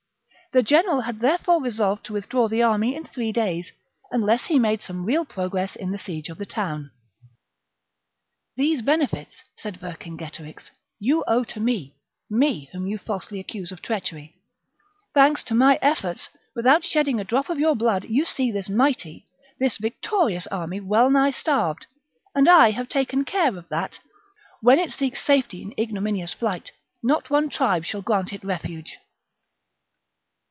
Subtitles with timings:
[0.53, 3.71] The General had therefore resolved to withdraw the army in three days
[4.11, 6.91] unless he made some real progress in the siege of the town."
[8.57, 10.69] These benefits," said Vercinge torix,
[10.99, 11.95] "you owe to me,—
[12.29, 14.41] me, whom you falsely accuse of treachery:
[15.13, 19.29] thanks to my efforts, without shedding a drop of your blood you see this mighty,
[19.57, 21.85] this victorious army wellnigh starved;
[22.35, 23.99] and I have taken care that,
[24.59, 28.97] when it seeks safety in ignominious flight, not one tribe shall grant it refuge."